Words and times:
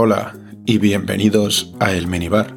Hola 0.00 0.32
y 0.64 0.78
bienvenidos 0.78 1.74
a 1.80 1.90
El 1.90 2.06
Minibar, 2.06 2.54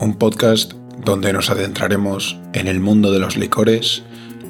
un 0.00 0.16
podcast 0.18 0.72
donde 1.04 1.32
nos 1.32 1.48
adentraremos 1.48 2.40
en 2.54 2.66
el 2.66 2.80
mundo 2.80 3.12
de 3.12 3.20
los 3.20 3.36
licores, 3.36 4.02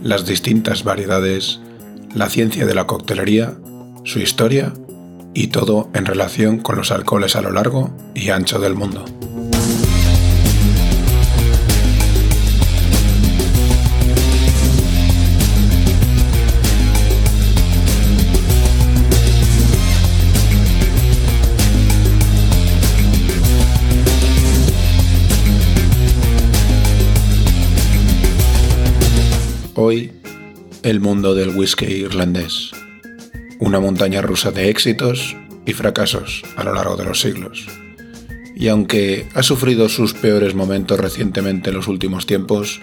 las 0.03 0.24
distintas 0.24 0.83
variedades, 0.83 1.60
la 2.15 2.31
ciencia 2.31 2.65
de 2.65 2.72
la 2.72 2.87
coctelería, 2.87 3.53
su 4.04 4.19
historia 4.19 4.72
y 5.35 5.49
todo 5.49 5.90
en 5.92 6.06
relación 6.06 6.60
con 6.60 6.76
los 6.76 6.90
alcoholes 6.90 7.37
a 7.37 7.42
lo 7.42 7.53
largo 7.53 7.94
y 8.14 8.30
ancho 8.30 8.58
del 8.58 8.76
mundo. 8.76 9.04
Hoy, 29.83 30.12
el 30.83 31.01
mundo 31.01 31.34
del 31.34 31.57
whisky 31.57 31.87
irlandés. 31.87 32.70
Una 33.61 33.80
montaña 33.80 34.20
rusa 34.20 34.51
de 34.51 34.69
éxitos 34.69 35.34
y 35.65 35.73
fracasos 35.73 36.43
a 36.56 36.65
lo 36.65 36.75
largo 36.75 36.98
de 36.98 37.06
los 37.06 37.23
siglos. 37.23 37.66
Y 38.55 38.69
aunque 38.69 39.27
ha 39.34 39.43
sufrido 39.43 39.89
sus 39.89 40.12
peores 40.12 40.55
momentos 40.55 41.01
recientemente 41.01 41.70
en 41.70 41.77
los 41.77 41.89
últimos 41.89 42.27
tiempos, 42.27 42.79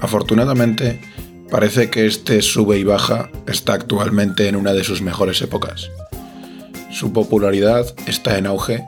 afortunadamente 0.00 1.00
parece 1.52 1.88
que 1.88 2.06
este 2.06 2.42
sube 2.42 2.78
y 2.78 2.82
baja 2.82 3.30
está 3.46 3.74
actualmente 3.74 4.48
en 4.48 4.56
una 4.56 4.72
de 4.72 4.82
sus 4.82 5.02
mejores 5.02 5.40
épocas. 5.42 5.88
Su 6.90 7.12
popularidad 7.12 7.94
está 8.08 8.38
en 8.38 8.46
auge, 8.46 8.82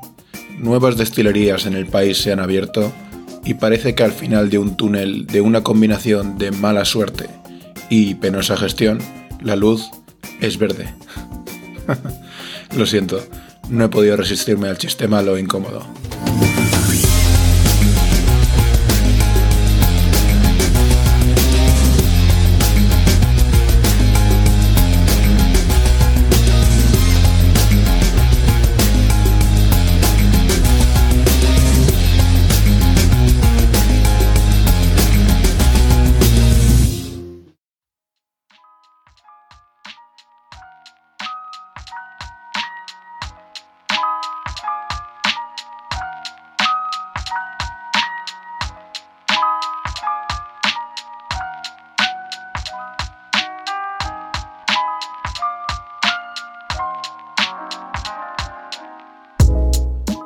nuevas 0.59 0.97
destilerías 0.97 1.67
en 1.67 1.75
el 1.75 1.87
país 1.87 2.19
se 2.19 2.33
han 2.33 2.41
abierto 2.41 2.93
y 3.45 3.55
parece 3.55 3.95
que 3.95 4.03
al 4.03 4.13
final 4.13 4.51
de 4.51 4.59
un 4.59 4.77
túnel 4.77 5.29
de 5.29 5.41
una 5.41 5.63
combinación 5.63 6.39
de 6.39 6.51
mala 6.51 6.85
suerte 6.85 7.29
y 7.95 8.15
penosa 8.15 8.57
gestión, 8.57 9.01
la 9.43 9.55
luz 9.55 9.91
es 10.41 10.57
verde. 10.57 10.95
lo 12.75 12.87
siento, 12.87 13.23
no 13.69 13.85
he 13.85 13.89
podido 13.91 14.17
resistirme 14.17 14.69
al 14.69 14.79
chiste 14.79 15.09
malo 15.09 15.37
e 15.37 15.41
incómodo. 15.41 15.87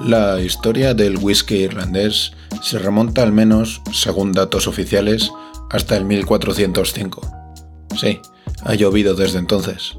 La 0.06 0.40
historia 0.40 0.94
del 0.94 1.16
whisky 1.16 1.56
irlandés 1.56 2.30
se 2.62 2.78
remonta 2.78 3.24
al 3.24 3.32
menos, 3.32 3.82
según 3.92 4.30
datos 4.30 4.68
oficiales, 4.68 5.32
hasta 5.68 5.96
el 5.96 6.04
1405. 6.04 7.22
Sí, 7.98 8.20
ha 8.62 8.74
llovido 8.76 9.14
desde 9.14 9.40
entonces. 9.40 9.96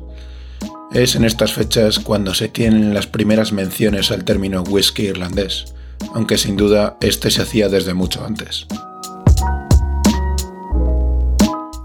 Es 0.93 1.15
en 1.15 1.25
estas 1.25 1.51
fechas 1.51 1.99
cuando 1.99 2.33
se 2.33 2.47
tienen 2.47 2.93
las 2.93 3.05
primeras 3.05 3.51
menciones 3.51 4.09
al 4.09 4.23
término 4.23 4.61
whisky 4.61 5.07
irlandés, 5.07 5.73
aunque 6.13 6.37
sin 6.37 6.55
duda 6.55 6.95
este 7.01 7.29
se 7.29 7.41
hacía 7.41 7.67
desde 7.67 7.93
mucho 7.93 8.25
antes. 8.25 8.65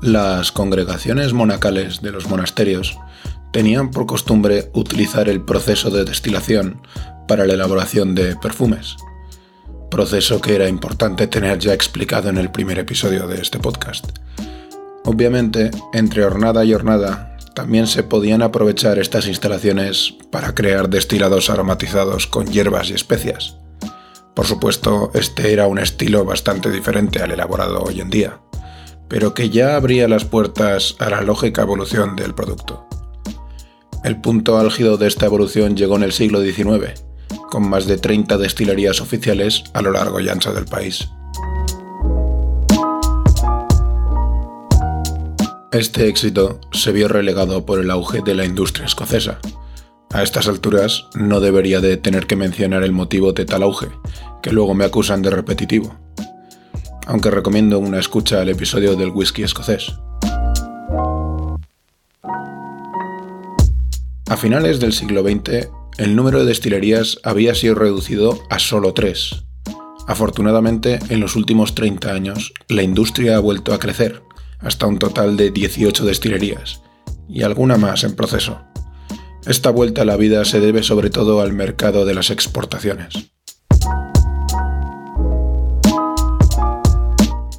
Las 0.00 0.52
congregaciones 0.52 1.32
monacales 1.32 2.02
de 2.02 2.12
los 2.12 2.28
monasterios 2.28 2.96
tenían 3.52 3.90
por 3.90 4.06
costumbre 4.06 4.70
utilizar 4.74 5.28
el 5.28 5.42
proceso 5.42 5.90
de 5.90 6.04
destilación 6.04 6.82
para 7.26 7.46
la 7.46 7.54
elaboración 7.54 8.14
de 8.14 8.36
perfumes, 8.36 8.96
proceso 9.90 10.40
que 10.40 10.54
era 10.54 10.68
importante 10.68 11.26
tener 11.26 11.58
ya 11.58 11.74
explicado 11.74 12.28
en 12.28 12.38
el 12.38 12.50
primer 12.50 12.78
episodio 12.78 13.26
de 13.26 13.40
este 13.40 13.58
podcast. 13.58 14.06
Obviamente, 15.04 15.70
entre 15.92 16.24
hornada 16.24 16.64
y 16.64 16.72
hornada, 16.72 17.36
también 17.54 17.86
se 17.86 18.02
podían 18.02 18.42
aprovechar 18.42 18.98
estas 18.98 19.26
instalaciones 19.26 20.14
para 20.30 20.54
crear 20.54 20.88
destilados 20.88 21.50
aromatizados 21.50 22.26
con 22.26 22.46
hierbas 22.46 22.90
y 22.90 22.94
especias. 22.94 23.56
Por 24.34 24.46
supuesto, 24.46 25.10
este 25.14 25.52
era 25.52 25.66
un 25.66 25.78
estilo 25.78 26.24
bastante 26.24 26.70
diferente 26.70 27.22
al 27.22 27.32
elaborado 27.32 27.82
hoy 27.82 28.00
en 28.00 28.08
día, 28.08 28.40
pero 29.08 29.34
que 29.34 29.50
ya 29.50 29.76
abría 29.76 30.08
las 30.08 30.24
puertas 30.24 30.96
a 30.98 31.10
la 31.10 31.20
lógica 31.20 31.62
evolución 31.62 32.16
del 32.16 32.34
producto. 32.34 32.86
El 34.04 34.20
punto 34.20 34.58
álgido 34.58 34.96
de 34.96 35.06
esta 35.06 35.26
evolución 35.26 35.76
llegó 35.76 35.96
en 35.96 36.02
el 36.04 36.12
siglo 36.12 36.40
XIX, 36.40 37.04
con 37.52 37.68
más 37.68 37.86
de 37.86 37.98
30 37.98 38.38
destilerías 38.38 39.02
oficiales 39.02 39.64
a 39.74 39.82
lo 39.82 39.92
largo 39.92 40.18
y 40.20 40.28
ancho 40.30 40.54
del 40.54 40.64
país. 40.64 41.10
Este 45.70 46.08
éxito 46.08 46.58
se 46.72 46.92
vio 46.92 47.08
relegado 47.08 47.66
por 47.66 47.78
el 47.78 47.90
auge 47.90 48.22
de 48.22 48.34
la 48.34 48.46
industria 48.46 48.86
escocesa. 48.86 49.38
A 50.14 50.22
estas 50.22 50.48
alturas 50.48 51.04
no 51.14 51.40
debería 51.40 51.80
de 51.80 51.98
tener 51.98 52.26
que 52.26 52.36
mencionar 52.36 52.84
el 52.84 52.92
motivo 52.92 53.34
de 53.34 53.44
tal 53.44 53.64
auge, 53.64 53.88
que 54.42 54.50
luego 54.50 54.72
me 54.72 54.86
acusan 54.86 55.20
de 55.20 55.28
repetitivo. 55.28 55.94
Aunque 57.06 57.30
recomiendo 57.30 57.78
una 57.78 58.00
escucha 58.00 58.40
al 58.40 58.48
episodio 58.48 58.96
del 58.96 59.10
whisky 59.10 59.42
escocés. 59.42 59.92
A 64.30 64.36
finales 64.38 64.80
del 64.80 64.94
siglo 64.94 65.20
XX, 65.22 65.68
el 65.98 66.16
número 66.16 66.40
de 66.40 66.46
destilerías 66.46 67.18
había 67.22 67.54
sido 67.54 67.74
reducido 67.74 68.42
a 68.48 68.58
solo 68.58 68.94
tres. 68.94 69.44
Afortunadamente, 70.06 70.98
en 71.10 71.20
los 71.20 71.36
últimos 71.36 71.74
30 71.74 72.12
años, 72.12 72.54
la 72.68 72.82
industria 72.82 73.36
ha 73.36 73.40
vuelto 73.40 73.74
a 73.74 73.78
crecer, 73.78 74.22
hasta 74.58 74.86
un 74.86 74.98
total 74.98 75.36
de 75.36 75.50
18 75.50 76.04
destilerías, 76.04 76.80
y 77.28 77.42
alguna 77.42 77.76
más 77.76 78.04
en 78.04 78.16
proceso. 78.16 78.62
Esta 79.46 79.70
vuelta 79.70 80.02
a 80.02 80.04
la 80.04 80.16
vida 80.16 80.44
se 80.44 80.60
debe 80.60 80.82
sobre 80.82 81.10
todo 81.10 81.40
al 81.40 81.52
mercado 81.52 82.04
de 82.04 82.14
las 82.14 82.30
exportaciones. 82.30 83.32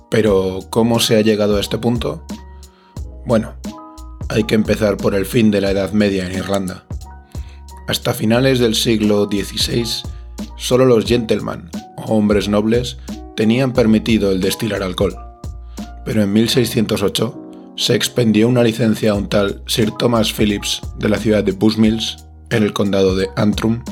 Pero, 0.10 0.60
¿cómo 0.70 1.00
se 1.00 1.18
ha 1.18 1.22
llegado 1.22 1.58
a 1.58 1.62
este 1.62 1.78
punto? 1.78 2.26
Bueno, 3.26 3.56
hay 4.30 4.44
que 4.44 4.56
empezar 4.56 4.98
por 4.98 5.16
el 5.16 5.26
fin 5.26 5.52
de 5.52 5.62
la 5.62 5.72
Edad 5.72 5.92
Media 5.92 6.26
en 6.26 6.34
Irlanda. 6.38 6.86
Hasta 7.88 8.14
finales 8.14 8.60
del 8.60 8.76
siglo 8.76 9.26
XVI, 9.26 9.86
solo 10.58 10.86
los 10.86 11.06
gentlemen 11.06 11.70
o 11.98 12.16
hombres 12.16 12.48
nobles 12.48 12.98
tenían 13.36 13.74
permitido 13.74 14.32
el 14.32 14.42
destilar 14.42 14.84
alcohol. 14.84 15.16
Pero 16.06 16.24
en 16.24 16.32
1608 16.32 17.74
se 17.76 17.96
expendió 17.96 18.48
una 18.48 18.64
licencia 18.64 19.12
a 19.12 19.16
un 19.16 19.30
tal 19.30 19.64
Sir 19.68 19.92
Thomas 19.92 20.32
Phillips 20.32 20.82
de 20.98 21.10
la 21.10 21.18
ciudad 21.18 21.44
de 21.44 21.52
Bushmills, 21.54 22.26
en 22.50 22.64
el 22.64 22.74
condado 22.74 23.16
de 23.16 23.30
Antrim. 23.36 23.84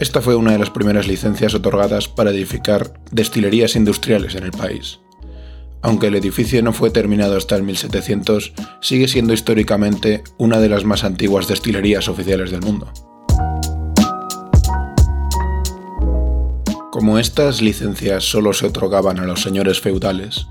Esta 0.00 0.20
fue 0.20 0.34
una 0.34 0.52
de 0.52 0.58
las 0.58 0.70
primeras 0.70 1.08
licencias 1.08 1.54
otorgadas 1.54 2.08
para 2.08 2.30
edificar 2.30 2.92
destilerías 3.10 3.74
industriales 3.74 4.34
en 4.34 4.44
el 4.44 4.50
país. 4.50 5.00
Aunque 5.82 6.08
el 6.08 6.14
edificio 6.14 6.62
no 6.62 6.74
fue 6.74 6.90
terminado 6.90 7.36
hasta 7.36 7.56
el 7.56 7.62
1700, 7.62 8.52
sigue 8.82 9.08
siendo 9.08 9.32
históricamente 9.32 10.22
una 10.36 10.60
de 10.60 10.68
las 10.68 10.84
más 10.84 11.04
antiguas 11.04 11.48
destilerías 11.48 12.08
oficiales 12.08 12.50
del 12.50 12.60
mundo. 12.60 12.92
Como 17.00 17.18
estas 17.18 17.62
licencias 17.62 18.24
solo 18.24 18.52
se 18.52 18.66
otorgaban 18.66 19.18
a 19.20 19.24
los 19.24 19.40
señores 19.40 19.80
feudales, 19.80 20.48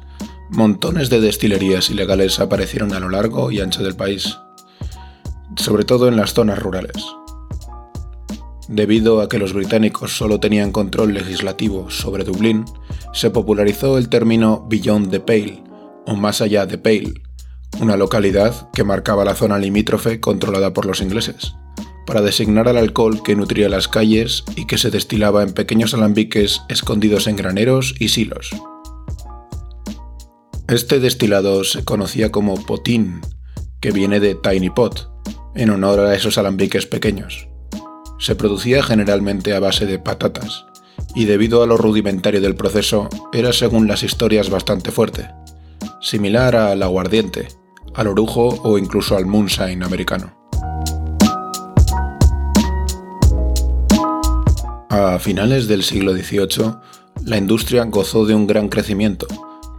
montones 0.50 1.12
de 1.12 1.22
destilerías 1.22 1.92
ilegales 1.92 2.40
aparecieron 2.40 2.92
a 2.94 3.00
lo 3.00 3.08
largo 3.08 3.52
y 3.52 3.60
ancho 3.60 3.84
del 3.84 3.96
país, 3.96 4.40
sobre 5.58 5.86
todo 5.86 6.08
en 6.08 6.18
las 6.18 6.34
zonas 6.34 6.58
rurales. 6.58 7.06
Debido 8.68 9.22
a 9.22 9.30
que 9.30 9.38
los 9.38 9.54
británicos 9.54 10.18
solo 10.18 10.40
tenían 10.40 10.72
control 10.72 11.14
legislativo 11.14 11.92
sobre 11.92 12.24
Dublín, 12.24 12.66
se 13.14 13.30
popularizó 13.30 14.00
el 14.00 14.10
término 14.10 14.66
Beyond 14.68 15.12
the 15.12 15.20
Pale, 15.20 15.64
o 16.08 16.16
más 16.16 16.42
allá 16.42 16.66
de 16.66 16.80
Pale, 16.80 17.14
una 17.80 17.96
localidad 17.96 18.72
que 18.72 18.84
marcaba 18.84 19.24
la 19.24 19.36
zona 19.36 19.60
limítrofe 19.60 20.20
controlada 20.20 20.74
por 20.74 20.88
los 20.88 21.00
ingleses, 21.02 21.54
para 22.10 22.22
designar 22.22 22.68
al 22.68 22.78
alcohol 22.78 23.22
que 23.22 23.36
nutría 23.36 23.70
las 23.70 23.88
calles 23.88 24.44
y 24.56 24.66
que 24.66 24.80
se 24.80 24.90
destilaba 24.90 25.44
en 25.44 25.54
pequeños 25.54 25.94
alambiques 25.94 26.64
escondidos 26.68 27.28
en 27.28 27.36
graneros 27.36 27.94
y 28.00 28.10
silos. 28.10 28.50
Este 30.68 31.00
destilado 31.00 31.64
se 31.64 31.86
conocía 31.86 32.32
como 32.32 32.56
potín, 32.66 33.22
que 33.80 33.92
viene 33.92 34.20
de 34.20 34.34
tiny 34.34 34.72
pot, 34.72 35.08
en 35.54 35.70
honor 35.70 36.00
a 36.00 36.16
esos 36.16 36.40
alambiques 36.40 36.88
pequeños. 36.88 37.48
Se 38.18 38.34
producía 38.34 38.82
generalmente 38.82 39.54
a 39.54 39.60
base 39.60 39.86
de 39.86 40.00
patatas, 40.00 40.66
y 41.14 41.26
debido 41.26 41.62
a 41.62 41.68
lo 41.68 41.78
rudimentario 41.78 42.42
del 42.42 42.56
proceso, 42.56 43.08
era 43.32 43.54
según 43.54 43.88
las 43.88 44.02
historias 44.02 44.50
bastante 44.50 44.90
fuerte, 44.90 45.30
similar 46.02 46.56
al 46.56 46.82
aguardiente, 46.82 47.50
al 47.94 48.08
orujo 48.08 48.60
o 48.64 48.80
incluso 48.80 49.16
al 49.16 49.28
moonshine 49.28 49.84
americano. 49.84 50.39
A 55.02 55.18
finales 55.18 55.70
del 55.70 55.84
siglo 55.84 56.12
XVIII, 56.12 56.74
la 57.24 57.38
industria 57.38 57.86
gozó 57.86 58.26
de 58.26 58.36
un 58.36 58.48
gran 58.48 58.68
crecimiento, 58.68 59.28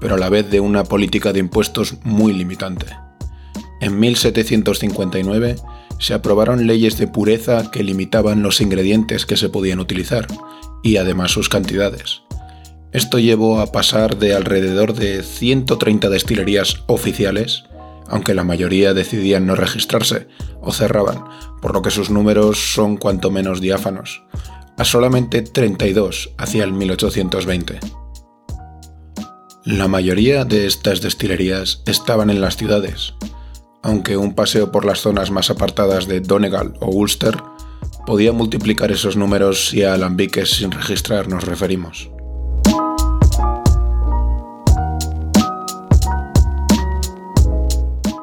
pero 0.00 0.14
a 0.14 0.18
la 0.18 0.30
vez 0.30 0.50
de 0.50 0.60
una 0.60 0.84
política 0.84 1.34
de 1.34 1.40
impuestos 1.40 1.96
muy 2.04 2.32
limitante. 2.32 2.86
En 3.82 4.00
1759 4.00 5.56
se 5.98 6.14
aprobaron 6.14 6.66
leyes 6.66 6.96
de 6.96 7.06
pureza 7.06 7.70
que 7.70 7.84
limitaban 7.84 8.42
los 8.42 8.62
ingredientes 8.62 9.26
que 9.26 9.36
se 9.36 9.50
podían 9.50 9.78
utilizar 9.78 10.26
y 10.82 10.96
además 10.96 11.32
sus 11.32 11.50
cantidades. 11.50 12.22
Esto 12.92 13.18
llevó 13.18 13.60
a 13.60 13.72
pasar 13.72 14.16
de 14.16 14.34
alrededor 14.34 14.94
de 14.94 15.22
130 15.22 16.08
destilerías 16.08 16.82
oficiales, 16.86 17.64
aunque 18.08 18.32
la 18.32 18.44
mayoría 18.44 18.94
decidían 18.94 19.44
no 19.44 19.54
registrarse 19.54 20.28
o 20.62 20.72
cerraban, 20.72 21.24
por 21.60 21.74
lo 21.74 21.82
que 21.82 21.90
sus 21.90 22.08
números 22.08 22.72
son 22.72 22.96
cuanto 22.96 23.30
menos 23.30 23.60
diáfanos, 23.60 24.22
a 24.80 24.84
solamente 24.86 25.42
32 25.42 26.32
hacia 26.38 26.64
el 26.64 26.72
1820. 26.72 27.80
La 29.66 29.88
mayoría 29.88 30.46
de 30.46 30.66
estas 30.66 31.02
destilerías 31.02 31.82
estaban 31.84 32.30
en 32.30 32.40
las 32.40 32.56
ciudades, 32.56 33.12
aunque 33.82 34.16
un 34.16 34.34
paseo 34.34 34.72
por 34.72 34.86
las 34.86 35.00
zonas 35.00 35.30
más 35.30 35.50
apartadas 35.50 36.08
de 36.08 36.20
Donegal 36.20 36.72
o 36.80 36.86
Ulster 36.86 37.36
podía 38.06 38.32
multiplicar 38.32 38.90
esos 38.90 39.18
números 39.18 39.68
si 39.68 39.84
a 39.84 39.92
alambiques 39.92 40.48
sin 40.48 40.70
registrar 40.70 41.28
nos 41.28 41.44
referimos. 41.44 42.10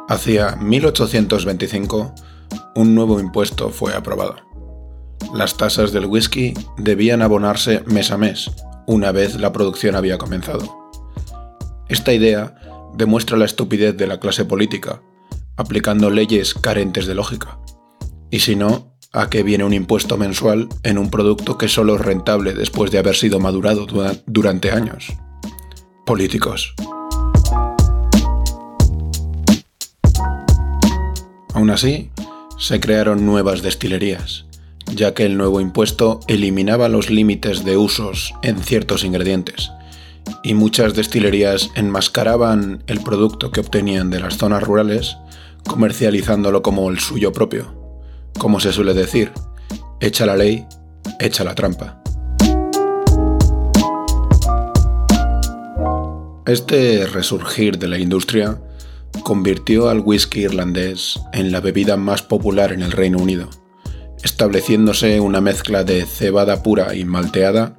Hacia 0.09 0.55
1825, 0.55 2.15
un 2.73 2.95
nuevo 2.95 3.19
impuesto 3.19 3.69
fue 3.69 3.93
aprobado. 3.93 4.46
Las 5.33 5.57
tasas 5.57 5.91
del 5.91 6.05
whisky 6.05 6.53
debían 6.77 7.21
abonarse 7.21 7.83
mes 7.85 8.11
a 8.11 8.17
mes, 8.17 8.49
una 8.85 9.11
vez 9.11 9.35
la 9.35 9.51
producción 9.51 9.95
había 9.95 10.17
comenzado. 10.17 10.91
Esta 11.89 12.13
idea 12.13 12.55
demuestra 12.95 13.37
la 13.37 13.45
estupidez 13.45 13.95
de 13.97 14.07
la 14.07 14.19
clase 14.19 14.45
política, 14.45 15.01
aplicando 15.57 16.09
leyes 16.09 16.53
carentes 16.53 17.05
de 17.05 17.15
lógica. 17.15 17.59
Y 18.31 18.39
si 18.39 18.55
no, 18.55 18.97
¿a 19.13 19.29
qué 19.29 19.43
viene 19.43 19.63
un 19.63 19.73
impuesto 19.73 20.17
mensual 20.17 20.69
en 20.83 20.97
un 20.97 21.09
producto 21.09 21.57
que 21.57 21.67
solo 21.67 21.95
es 21.95 22.01
rentable 22.01 22.53
después 22.53 22.91
de 22.91 22.99
haber 22.99 23.15
sido 23.15 23.39
madurado 23.39 23.85
durante 24.25 24.71
años? 24.71 25.13
Políticos. 26.05 26.73
Aún 31.53 31.69
así, 31.69 32.11
se 32.57 32.79
crearon 32.79 33.25
nuevas 33.25 33.61
destilerías, 33.61 34.46
ya 34.93 35.13
que 35.13 35.25
el 35.25 35.37
nuevo 35.37 35.61
impuesto 35.61 36.19
eliminaba 36.27 36.89
los 36.89 37.09
límites 37.09 37.65
de 37.65 37.77
usos 37.77 38.33
en 38.41 38.61
ciertos 38.63 39.03
ingredientes, 39.03 39.71
y 40.43 40.53
muchas 40.53 40.93
destilerías 40.93 41.69
enmascaraban 41.75 42.83
el 42.87 43.01
producto 43.01 43.51
que 43.51 43.59
obtenían 43.59 44.09
de 44.09 44.19
las 44.19 44.37
zonas 44.37 44.63
rurales 44.63 45.17
comercializándolo 45.67 46.61
como 46.61 46.89
el 46.89 46.99
suyo 46.99 47.31
propio. 47.31 47.73
Como 48.39 48.59
se 48.59 48.71
suele 48.71 48.93
decir, 48.93 49.31
echa 49.99 50.25
la 50.25 50.37
ley, 50.37 50.65
echa 51.19 51.43
la 51.43 51.55
trampa. 51.55 52.01
Este 56.45 57.05
resurgir 57.07 57.77
de 57.77 57.89
la 57.89 57.99
industria 57.99 58.61
convirtió 59.23 59.89
al 59.89 59.99
whisky 59.99 60.41
irlandés 60.41 61.19
en 61.33 61.51
la 61.51 61.59
bebida 61.59 61.97
más 61.97 62.21
popular 62.21 62.71
en 62.71 62.83
el 62.83 62.93
Reino 62.93 63.17
Unido, 63.17 63.49
estableciéndose 64.23 65.19
una 65.19 65.41
mezcla 65.41 65.83
de 65.83 66.05
cebada 66.05 66.63
pura 66.63 66.95
y 66.95 67.05
malteada, 67.05 67.75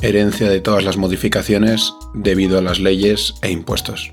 herencia 0.00 0.48
de 0.48 0.60
todas 0.60 0.84
las 0.84 0.96
modificaciones 0.96 1.92
debido 2.14 2.58
a 2.58 2.62
las 2.62 2.80
leyes 2.80 3.34
e 3.42 3.50
impuestos. 3.50 4.12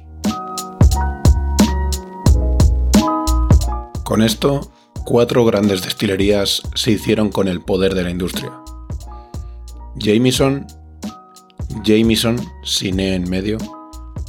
Con 4.03 4.21
esto, 4.21 4.71
cuatro 5.05 5.45
grandes 5.45 5.81
destilerías 5.81 6.63
se 6.75 6.91
hicieron 6.91 7.29
con 7.29 7.47
el 7.47 7.61
poder 7.61 7.93
de 7.93 8.03
la 8.03 8.09
industria. 8.09 8.51
Jameson, 9.95 10.65
Jameson, 11.83 12.39
en 12.81 13.29
medio, 13.29 13.57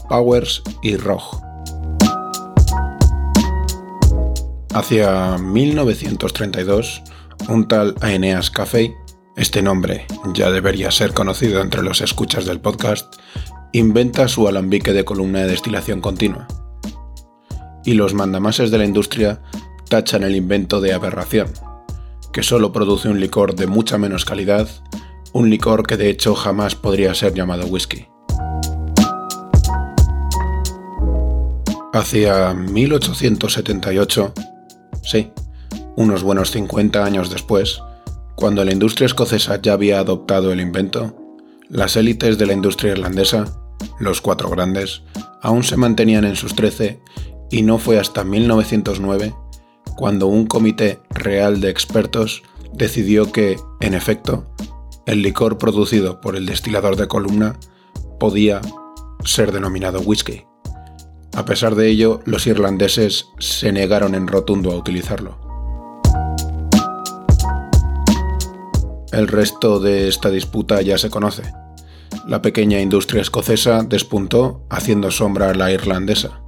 Powers 0.09 0.63
y 0.83 0.97
Rogue. 0.97 1.39
Hacia 4.73 5.39
1932, 5.39 7.03
un 7.49 7.67
tal 7.69 7.95
Aeneas 8.01 8.51
Café, 8.51 8.95
este 9.37 9.63
nombre 9.63 10.07
ya 10.35 10.51
debería 10.51 10.91
ser 10.91 11.13
conocido 11.13 11.61
entre 11.61 11.83
los 11.83 12.01
escuchas 12.01 12.45
del 12.45 12.61
podcast, 12.61 13.17
inventa 13.73 14.29
su 14.29 14.49
alambique 14.49 14.93
de 14.93 15.05
columna 15.05 15.41
de 15.41 15.49
destilación 15.49 16.01
continua. 16.01 16.47
Y 17.85 17.95
los 17.95 18.15
mandamases 18.15 18.71
de 18.71 18.79
la 18.79 18.85
industria 18.85 19.43
tachan 19.89 20.23
el 20.23 20.37
invento 20.37 20.81
de 20.81 20.93
aberración, 20.93 21.49
que 22.33 22.43
solo 22.43 22.73
produce 22.73 23.09
un 23.09 23.21
licor 23.21 23.55
de 23.55 23.67
mucha 23.67 23.99
menos 23.99 24.25
calidad, 24.25 24.69
un 25.33 25.49
licor 25.51 25.87
que 25.87 25.97
de 25.97 26.11
hecho 26.11 26.35
jamás 26.35 26.75
podría 26.75 27.15
ser 27.15 27.35
llamado 27.35 27.67
whisky. 27.67 28.07
Hacia 31.93 32.55
1878, 32.55 34.33
sí, 35.03 35.33
unos 35.97 36.23
buenos 36.23 36.51
50 36.51 37.05
años 37.05 37.31
después, 37.31 37.81
cuando 38.37 38.65
la 38.65 38.73
industria 38.73 39.07
escocesa 39.07 39.61
ya 39.61 39.75
había 39.75 40.01
adoptado 40.01 40.53
el 40.53 40.61
invento, 40.61 41.15
las 41.69 41.97
élites 41.97 42.39
de 42.39 42.47
la 42.47 42.53
industria 42.53 42.93
irlandesa, 42.93 43.45
los 43.99 44.21
cuatro 44.21 44.51
grandes, 44.51 45.03
aún 45.43 45.63
se 45.63 45.77
mantenían 45.77 46.25
en 46.25 46.37
sus 46.37 46.55
trece 46.55 47.01
y 47.51 47.63
no 47.63 47.79
fue 47.79 47.99
hasta 47.99 48.25
1909 48.25 49.35
cuando 49.97 50.27
un 50.27 50.47
comité 50.47 51.01
real 51.11 51.61
de 51.61 51.69
expertos 51.71 52.43
decidió 52.73 53.31
que, 53.33 53.59
en 53.81 53.95
efecto, 53.95 54.51
el 55.07 55.23
licor 55.23 55.59
producido 55.59 56.21
por 56.21 56.37
el 56.37 56.47
destilador 56.47 56.97
de 56.97 57.09
columna 57.09 57.59
podía 58.19 58.61
ser 59.25 59.53
denominado 59.53 60.01
whisky. 60.01 60.45
A 61.35 61.45
pesar 61.45 61.75
de 61.75 61.89
ello, 61.89 62.21
los 62.25 62.47
irlandeses 62.47 63.27
se 63.39 63.73
negaron 63.73 64.15
en 64.15 64.27
rotundo 64.27 64.73
a 64.73 64.77
utilizarlo. 64.77 65.50
El 69.21 69.29
resto 69.29 69.81
de 69.81 70.09
esta 70.09 70.31
disputa 70.31 70.81
ya 70.81 70.97
se 70.97 71.11
conoce. 71.11 71.43
La 72.27 72.41
pequeña 72.41 72.81
industria 72.81 73.21
escocesa 73.21 73.83
despuntó 73.83 74.65
haciendo 74.71 75.11
sombra 75.11 75.51
a 75.51 75.55
la 75.55 75.71
irlandesa. 75.71 76.41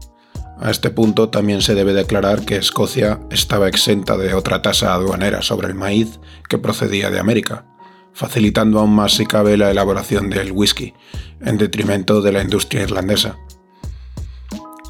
A 0.58 0.70
este 0.70 0.88
punto 0.88 1.28
también 1.28 1.60
se 1.60 1.74
debe 1.74 1.92
declarar 1.92 2.46
que 2.46 2.56
Escocia 2.56 3.20
estaba 3.28 3.68
exenta 3.68 4.16
de 4.16 4.32
otra 4.32 4.62
tasa 4.62 4.94
aduanera 4.94 5.42
sobre 5.42 5.68
el 5.68 5.74
maíz 5.74 6.18
que 6.48 6.56
procedía 6.56 7.10
de 7.10 7.18
América, 7.18 7.66
facilitando 8.14 8.80
aún 8.80 8.94
más 8.94 9.16
si 9.16 9.26
cabe 9.26 9.58
la 9.58 9.70
elaboración 9.70 10.30
del 10.30 10.52
whisky, 10.52 10.94
en 11.42 11.58
detrimento 11.58 12.22
de 12.22 12.32
la 12.32 12.40
industria 12.40 12.84
irlandesa. 12.84 13.36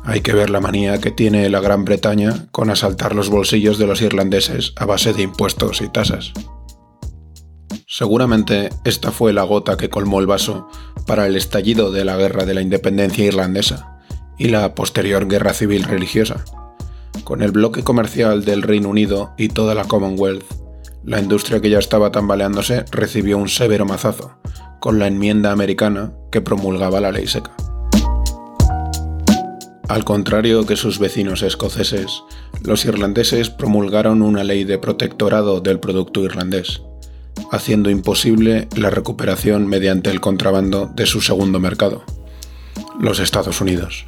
Hay 0.04 0.20
que 0.20 0.34
ver 0.34 0.50
la 0.50 0.60
manía 0.60 1.00
que 1.00 1.10
tiene 1.10 1.48
la 1.48 1.58
Gran 1.58 1.84
Bretaña 1.84 2.46
con 2.52 2.70
asaltar 2.70 3.16
los 3.16 3.28
bolsillos 3.28 3.76
de 3.76 3.88
los 3.88 4.02
irlandeses 4.02 4.72
a 4.76 4.86
base 4.86 5.12
de 5.12 5.22
impuestos 5.22 5.80
y 5.80 5.88
tasas. 5.88 6.32
Seguramente 7.94 8.70
esta 8.84 9.12
fue 9.12 9.34
la 9.34 9.42
gota 9.42 9.76
que 9.76 9.90
colmó 9.90 10.18
el 10.18 10.26
vaso 10.26 10.66
para 11.06 11.26
el 11.26 11.36
estallido 11.36 11.92
de 11.92 12.06
la 12.06 12.16
Guerra 12.16 12.46
de 12.46 12.54
la 12.54 12.62
Independencia 12.62 13.26
irlandesa 13.26 13.98
y 14.38 14.48
la 14.48 14.74
posterior 14.74 15.28
guerra 15.28 15.52
civil 15.52 15.84
religiosa. 15.84 16.42
Con 17.22 17.42
el 17.42 17.50
bloque 17.50 17.84
comercial 17.84 18.46
del 18.46 18.62
Reino 18.62 18.88
Unido 18.88 19.34
y 19.36 19.48
toda 19.48 19.74
la 19.74 19.84
Commonwealth, 19.84 20.42
la 21.04 21.20
industria 21.20 21.60
que 21.60 21.68
ya 21.68 21.78
estaba 21.78 22.10
tambaleándose 22.10 22.86
recibió 22.90 23.36
un 23.36 23.50
severo 23.50 23.84
mazazo, 23.84 24.38
con 24.80 24.98
la 24.98 25.06
enmienda 25.06 25.52
americana 25.52 26.14
que 26.30 26.40
promulgaba 26.40 26.98
la 27.02 27.12
ley 27.12 27.26
seca. 27.26 27.54
Al 29.86 30.06
contrario 30.06 30.64
que 30.64 30.76
sus 30.76 30.98
vecinos 30.98 31.42
escoceses, 31.42 32.22
los 32.62 32.86
irlandeses 32.86 33.50
promulgaron 33.50 34.22
una 34.22 34.44
ley 34.44 34.64
de 34.64 34.78
protectorado 34.78 35.60
del 35.60 35.78
producto 35.78 36.24
irlandés, 36.24 36.80
haciendo 37.50 37.90
imposible 37.90 38.68
la 38.76 38.90
recuperación 38.90 39.66
mediante 39.66 40.10
el 40.10 40.20
contrabando 40.20 40.86
de 40.86 41.06
su 41.06 41.20
segundo 41.20 41.60
mercado, 41.60 42.04
los 43.00 43.20
Estados 43.20 43.60
Unidos. 43.60 44.06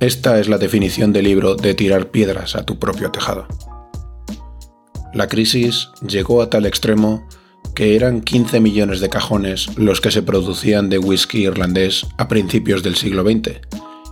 Esta 0.00 0.40
es 0.40 0.48
la 0.48 0.58
definición 0.58 1.12
del 1.12 1.24
libro 1.24 1.56
de 1.56 1.74
tirar 1.74 2.10
piedras 2.10 2.56
a 2.56 2.64
tu 2.64 2.78
propio 2.78 3.10
tejado. 3.10 3.46
La 5.12 5.28
crisis 5.28 5.88
llegó 6.06 6.40
a 6.40 6.48
tal 6.48 6.66
extremo 6.66 7.26
que 7.74 7.96
eran 7.96 8.20
15 8.20 8.60
millones 8.60 9.00
de 9.00 9.08
cajones 9.08 9.76
los 9.76 10.00
que 10.00 10.10
se 10.10 10.22
producían 10.22 10.88
de 10.88 10.98
whisky 10.98 11.44
irlandés 11.44 12.06
a 12.16 12.28
principios 12.28 12.82
del 12.82 12.96
siglo 12.96 13.22
XX, 13.24 13.60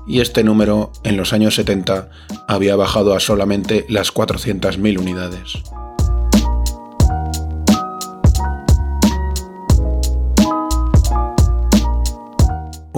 y 0.07 0.21
este 0.21 0.43
número 0.43 0.91
en 1.05 1.17
los 1.17 1.33
años 1.33 1.55
70 1.55 2.11
había 2.49 2.77
bajado 2.77 3.15
a 3.15 3.21
solamente 3.21 3.85
las 3.89 4.13
400.000 4.13 4.99
unidades. 4.99 5.63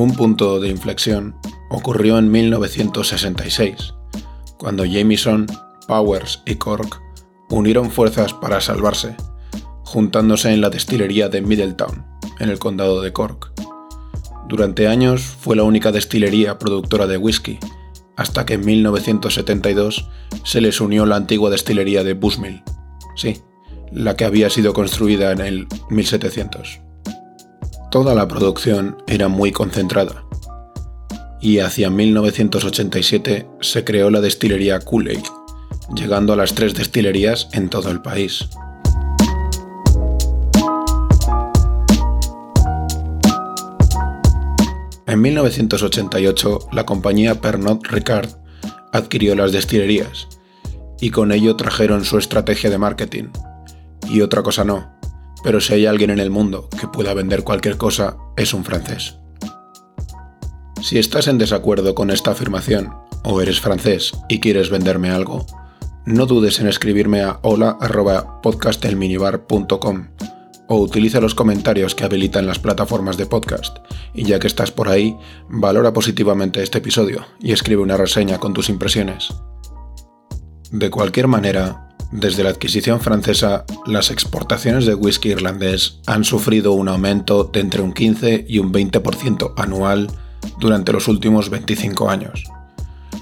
Un 0.00 0.14
punto 0.14 0.60
de 0.60 0.70
inflexión 0.70 1.36
ocurrió 1.68 2.16
en 2.16 2.30
1966, 2.30 3.92
cuando 4.56 4.86
Jameson, 4.86 5.46
Powers 5.86 6.40
y 6.46 6.54
Cork 6.54 7.02
unieron 7.50 7.90
fuerzas 7.90 8.32
para 8.32 8.62
salvarse, 8.62 9.14
juntándose 9.84 10.54
en 10.54 10.62
la 10.62 10.70
destilería 10.70 11.28
de 11.28 11.42
Middletown, 11.42 12.06
en 12.38 12.48
el 12.48 12.58
condado 12.58 13.02
de 13.02 13.12
Cork. 13.12 13.52
Durante 14.48 14.88
años 14.88 15.20
fue 15.20 15.54
la 15.54 15.64
única 15.64 15.92
destilería 15.92 16.58
productora 16.58 17.06
de 17.06 17.18
whisky, 17.18 17.58
hasta 18.16 18.46
que 18.46 18.54
en 18.54 18.64
1972 18.64 20.08
se 20.44 20.62
les 20.62 20.80
unió 20.80 21.04
la 21.04 21.16
antigua 21.16 21.50
destilería 21.50 22.04
de 22.04 22.14
Bushmill, 22.14 22.62
sí, 23.16 23.42
la 23.92 24.16
que 24.16 24.24
había 24.24 24.48
sido 24.48 24.72
construida 24.72 25.30
en 25.30 25.40
el 25.42 25.66
1700. 25.90 26.80
Toda 27.90 28.14
la 28.14 28.28
producción 28.28 29.02
era 29.08 29.26
muy 29.26 29.50
concentrada, 29.50 30.24
y 31.40 31.58
hacia 31.58 31.90
1987 31.90 33.48
se 33.60 33.84
creó 33.84 34.10
la 34.10 34.20
destilería 34.20 34.78
Kool-Aid, 34.78 35.24
llegando 35.96 36.32
a 36.32 36.36
las 36.36 36.54
tres 36.54 36.74
destilerías 36.74 37.48
en 37.52 37.68
todo 37.68 37.90
el 37.90 38.00
país. 38.00 38.48
En 45.08 45.20
1988, 45.20 46.68
la 46.70 46.86
compañía 46.86 47.40
Pernod 47.40 47.80
Ricard 47.88 48.30
adquirió 48.92 49.34
las 49.34 49.50
destilerías 49.50 50.28
y 51.00 51.10
con 51.10 51.32
ello 51.32 51.56
trajeron 51.56 52.04
su 52.04 52.18
estrategia 52.18 52.70
de 52.70 52.78
marketing. 52.78 53.30
Y 54.08 54.20
otra 54.20 54.44
cosa 54.44 54.64
no, 54.64 54.99
pero 55.42 55.60
si 55.60 55.74
hay 55.74 55.86
alguien 55.86 56.10
en 56.10 56.18
el 56.18 56.30
mundo 56.30 56.68
que 56.78 56.88
pueda 56.88 57.14
vender 57.14 57.44
cualquier 57.44 57.76
cosa, 57.76 58.16
es 58.36 58.52
un 58.54 58.64
francés. 58.64 59.16
Si 60.82 60.98
estás 60.98 61.28
en 61.28 61.38
desacuerdo 61.38 61.94
con 61.94 62.10
esta 62.10 62.32
afirmación, 62.32 62.92
o 63.22 63.40
eres 63.40 63.60
francés 63.60 64.12
y 64.28 64.40
quieres 64.40 64.70
venderme 64.70 65.10
algo, 65.10 65.46
no 66.06 66.26
dudes 66.26 66.58
en 66.60 66.68
escribirme 66.68 67.22
a 67.22 67.38
hola.podcastelminibar.com 67.42 70.08
o 70.68 70.78
utiliza 70.78 71.20
los 71.20 71.34
comentarios 71.34 71.94
que 71.94 72.04
habilitan 72.04 72.46
las 72.46 72.60
plataformas 72.60 73.16
de 73.16 73.24
podcast. 73.26 73.78
Y 74.14 74.24
ya 74.24 74.38
que 74.38 74.46
estás 74.46 74.70
por 74.70 74.88
ahí, 74.88 75.16
valora 75.48 75.92
positivamente 75.92 76.62
este 76.62 76.78
episodio 76.78 77.26
y 77.40 77.50
escribe 77.52 77.82
una 77.82 77.96
reseña 77.96 78.38
con 78.38 78.54
tus 78.54 78.68
impresiones. 78.68 79.34
De 80.70 80.88
cualquier 80.88 81.26
manera, 81.26 81.89
desde 82.12 82.42
la 82.42 82.50
adquisición 82.50 83.00
francesa, 83.00 83.64
las 83.86 84.10
exportaciones 84.10 84.84
de 84.84 84.94
whisky 84.94 85.30
irlandés 85.30 86.00
han 86.06 86.24
sufrido 86.24 86.72
un 86.72 86.88
aumento 86.88 87.44
de 87.44 87.60
entre 87.60 87.82
un 87.82 87.92
15 87.92 88.46
y 88.48 88.58
un 88.58 88.72
20% 88.72 89.54
anual 89.56 90.08
durante 90.58 90.92
los 90.92 91.06
últimos 91.06 91.50
25 91.50 92.10
años, 92.10 92.44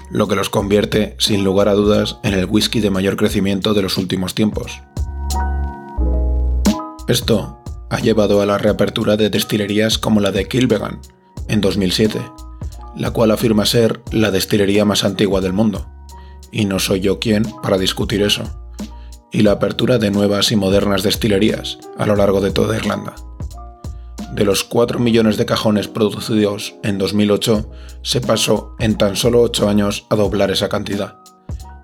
lo 0.09 0.27
que 0.27 0.35
los 0.35 0.49
convierte, 0.49 1.15
sin 1.19 1.43
lugar 1.43 1.67
a 1.67 1.73
dudas, 1.73 2.17
en 2.23 2.33
el 2.33 2.45
whisky 2.45 2.79
de 2.79 2.89
mayor 2.89 3.15
crecimiento 3.15 3.75
de 3.75 3.83
los 3.83 3.97
últimos 3.97 4.33
tiempos. 4.33 4.81
Esto 7.07 7.61
ha 7.91 7.99
llevado 7.99 8.41
a 8.41 8.47
la 8.47 8.57
reapertura 8.57 9.17
de 9.17 9.29
destilerías 9.29 9.99
como 9.99 10.19
la 10.19 10.31
de 10.31 10.47
Kilbegan, 10.47 10.99
en 11.47 11.61
2007, 11.61 12.19
la 12.95 13.11
cual 13.11 13.29
afirma 13.29 13.67
ser 13.67 14.01
la 14.11 14.31
destilería 14.31 14.83
más 14.83 15.03
antigua 15.03 15.41
del 15.41 15.53
mundo, 15.53 15.87
y 16.51 16.65
no 16.65 16.79
soy 16.79 17.01
yo 17.01 17.19
quien 17.19 17.43
para 17.61 17.77
discutir 17.77 18.23
eso, 18.23 18.68
y 19.31 19.41
la 19.41 19.51
apertura 19.51 19.97
de 19.97 20.11
nuevas 20.11 20.51
y 20.51 20.55
modernas 20.55 21.03
destilerías 21.03 21.77
a 21.97 22.05
lo 22.05 22.15
largo 22.15 22.41
de 22.41 22.51
toda 22.51 22.75
Irlanda. 22.75 23.15
De 24.33 24.45
los 24.45 24.63
4 24.63 24.99
millones 24.99 25.37
de 25.37 25.45
cajones 25.45 25.87
producidos 25.87 26.75
en 26.83 26.97
2008, 26.97 27.69
se 28.03 28.21
pasó 28.21 28.75
en 28.79 28.97
tan 28.97 29.15
solo 29.15 29.41
8 29.41 29.67
años 29.67 30.05
a 30.09 30.15
doblar 30.15 30.51
esa 30.51 30.69
cantidad. 30.69 31.19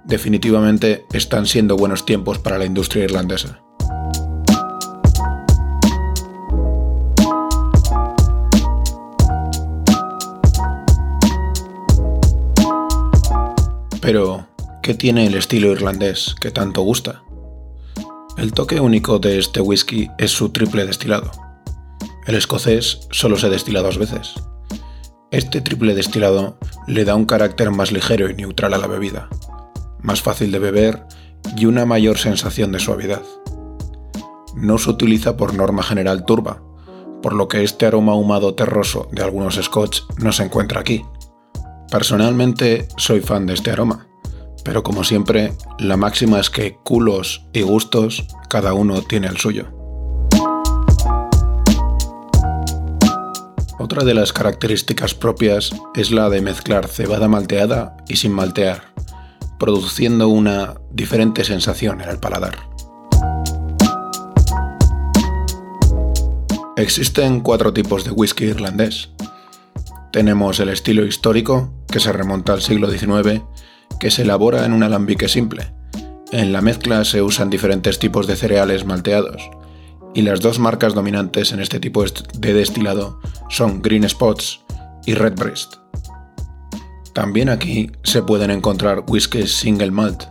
Definitivamente 0.05 1.05
están 1.11 1.47
siendo 1.47 1.75
buenos 1.75 2.05
tiempos 2.05 2.37
para 2.37 2.57
la 2.57 2.65
industria 2.65 3.05
irlandesa. 3.05 3.61
Pero, 13.99 14.45
¿qué 14.83 14.93
tiene 14.93 15.25
el 15.25 15.33
estilo 15.33 15.71
irlandés 15.71 16.35
que 16.39 16.51
tanto 16.51 16.83
gusta? 16.83 17.24
El 18.37 18.51
toque 18.51 18.81
único 18.81 19.17
de 19.17 19.39
este 19.39 19.61
whisky 19.61 20.11
es 20.17 20.31
su 20.31 20.49
triple 20.49 20.85
destilado. 20.85 21.31
El 22.27 22.35
escocés 22.35 23.07
solo 23.09 23.37
se 23.37 23.49
destila 23.49 23.81
dos 23.81 23.97
veces. 23.97 24.33
Este 25.31 25.61
triple 25.61 25.95
destilado 25.95 26.57
le 26.85 27.05
da 27.05 27.15
un 27.15 27.25
carácter 27.25 27.71
más 27.71 27.93
ligero 27.93 28.29
y 28.29 28.33
neutral 28.33 28.73
a 28.73 28.77
la 28.77 28.87
bebida, 28.87 29.29
más 30.01 30.21
fácil 30.21 30.51
de 30.51 30.59
beber 30.59 31.05
y 31.55 31.65
una 31.65 31.85
mayor 31.85 32.17
sensación 32.17 32.73
de 32.73 32.79
suavidad. 32.79 33.21
No 34.53 34.77
se 34.79 34.89
utiliza 34.89 35.37
por 35.37 35.53
norma 35.53 35.81
general 35.81 36.25
turba, 36.25 36.61
por 37.21 37.33
lo 37.33 37.47
que 37.47 37.63
este 37.63 37.85
aroma 37.85 38.11
ahumado 38.11 38.53
terroso 38.53 39.07
de 39.13 39.23
algunos 39.23 39.55
scotch 39.55 40.01
no 40.17 40.33
se 40.33 40.43
encuentra 40.43 40.81
aquí. 40.81 41.05
Personalmente 41.89 42.89
soy 42.97 43.21
fan 43.21 43.45
de 43.45 43.53
este 43.53 43.71
aroma, 43.71 44.07
pero 44.65 44.81
como 44.81 45.03
siempre, 45.03 45.53
la 45.77 45.95
máxima 45.95 46.39
es 46.39 46.49
que 46.49 46.79
culos 46.83 47.45
y 47.53 47.61
gustos 47.61 48.25
cada 48.49 48.73
uno 48.73 49.03
tiene 49.03 49.27
el 49.27 49.37
suyo. 49.37 49.67
Otra 53.77 54.03
de 54.03 54.15
las 54.15 54.33
características 54.33 55.13
propias 55.13 55.69
es 55.93 56.09
la 56.09 56.31
de 56.31 56.41
mezclar 56.41 56.87
cebada 56.87 57.27
malteada 57.27 57.95
y 58.07 58.15
sin 58.15 58.31
maltear, 58.31 58.91
produciendo 59.59 60.29
una 60.29 60.73
diferente 60.91 61.43
sensación 61.43 62.01
en 62.01 62.09
el 62.09 62.17
paladar. 62.17 62.57
Existen 66.75 67.41
cuatro 67.41 67.71
tipos 67.71 68.03
de 68.03 68.11
whisky 68.11 68.45
irlandés. 68.45 69.11
Tenemos 70.11 70.59
el 70.59 70.69
estilo 70.69 71.05
histórico, 71.05 71.71
que 71.87 71.99
se 71.99 72.11
remonta 72.11 72.53
al 72.53 72.63
siglo 72.63 72.89
XIX, 72.89 73.43
que 73.99 74.11
se 74.11 74.23
elabora 74.23 74.65
en 74.65 74.73
un 74.73 74.83
alambique 74.83 75.27
simple. 75.27 75.73
En 76.31 76.51
la 76.51 76.61
mezcla 76.61 77.05
se 77.05 77.21
usan 77.21 77.49
diferentes 77.49 77.99
tipos 77.99 78.27
de 78.27 78.35
cereales 78.35 78.85
malteados, 78.85 79.49
y 80.13 80.21
las 80.21 80.39
dos 80.39 80.59
marcas 80.59 80.93
dominantes 80.93 81.51
en 81.51 81.59
este 81.59 81.79
tipo 81.79 82.03
de 82.03 82.53
destilado 82.53 83.19
son 83.49 83.81
Green 83.81 84.07
Spots 84.07 84.61
y 85.05 85.13
Redbreast. 85.13 85.75
También 87.13 87.49
aquí 87.49 87.91
se 88.03 88.23
pueden 88.23 88.51
encontrar 88.51 89.03
whiskies 89.07 89.55
single 89.55 89.91
malt. 89.91 90.23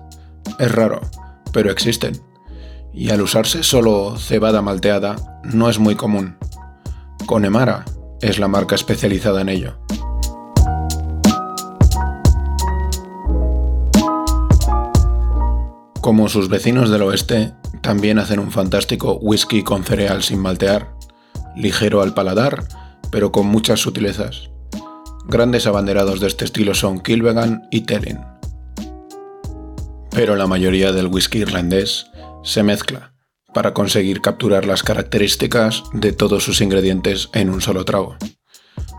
Es 0.58 0.70
raro, 0.72 1.00
pero 1.52 1.70
existen. 1.70 2.20
Y 2.92 3.10
al 3.10 3.22
usarse 3.22 3.62
solo 3.62 4.16
cebada 4.18 4.62
malteada, 4.62 5.40
no 5.44 5.68
es 5.68 5.78
muy 5.78 5.94
común. 5.94 6.36
Connemara 7.26 7.84
es 8.20 8.38
la 8.38 8.48
marca 8.48 8.74
especializada 8.74 9.40
en 9.40 9.48
ello. 9.48 9.83
Como 16.04 16.28
sus 16.28 16.50
vecinos 16.50 16.90
del 16.90 17.00
oeste, 17.00 17.54
también 17.80 18.18
hacen 18.18 18.38
un 18.38 18.52
fantástico 18.52 19.14
whisky 19.22 19.62
con 19.62 19.84
cereal 19.84 20.22
sin 20.22 20.38
maltear, 20.38 20.94
ligero 21.56 22.02
al 22.02 22.12
paladar, 22.12 22.68
pero 23.10 23.32
con 23.32 23.46
muchas 23.46 23.80
sutilezas. 23.80 24.50
Grandes 25.26 25.66
abanderados 25.66 26.20
de 26.20 26.26
este 26.26 26.44
estilo 26.44 26.74
son 26.74 27.00
Kilbegan 27.00 27.62
y 27.70 27.86
Tellin. 27.86 28.20
Pero 30.10 30.36
la 30.36 30.46
mayoría 30.46 30.92
del 30.92 31.06
whisky 31.06 31.38
irlandés 31.38 32.04
se 32.42 32.62
mezcla 32.62 33.14
para 33.54 33.72
conseguir 33.72 34.20
capturar 34.20 34.66
las 34.66 34.82
características 34.82 35.84
de 35.94 36.12
todos 36.12 36.44
sus 36.44 36.60
ingredientes 36.60 37.30
en 37.32 37.48
un 37.48 37.62
solo 37.62 37.86
trago, 37.86 38.18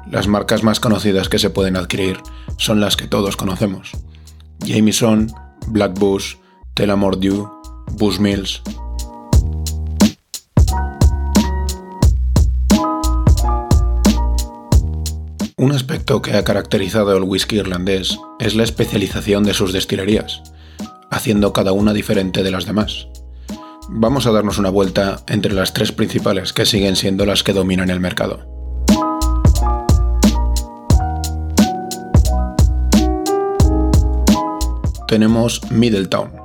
las 0.10 0.28
marcas 0.28 0.64
más 0.64 0.80
conocidas 0.80 1.30
que 1.30 1.38
se 1.38 1.52
pueden 1.52 1.78
adquirir 1.78 2.18
son 2.58 2.80
las 2.80 2.98
que 2.98 3.08
todos 3.08 3.38
conocemos. 3.38 3.92
Jameson, 4.62 5.32
Black 5.68 6.00
Bush, 6.00 6.38
Telamore 6.76 7.18
Dew, 7.18 7.50
Bushmills. 7.94 8.62
Un 15.56 15.72
aspecto 15.72 16.22
que 16.22 16.34
ha 16.34 16.44
caracterizado 16.44 17.16
el 17.16 17.24
whisky 17.24 17.60
irlandés 17.60 18.20
es 18.40 18.56
la 18.56 18.64
especialización 18.64 19.46
de 19.46 19.54
sus 19.54 19.72
destilerías, 19.72 20.44
haciendo 21.10 21.54
cada 21.54 21.72
una 21.72 21.94
diferente 21.94 22.44
de 22.44 22.52
las 22.52 22.66
demás. 22.66 23.08
Vamos 23.88 24.28
a 24.28 24.34
darnos 24.34 24.58
una 24.58 24.70
vuelta 24.70 25.22
entre 25.28 25.54
las 25.54 25.72
tres 25.72 25.94
principales 25.94 26.52
que 26.52 26.66
siguen 26.66 26.98
siendo 26.98 27.26
las 27.26 27.44
que 27.44 27.54
dominan 27.54 27.90
el 27.90 28.02
mercado. 28.02 28.54
Tenemos 35.08 35.62
Middletown, 35.72 36.45